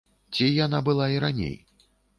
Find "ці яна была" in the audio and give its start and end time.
0.37-1.11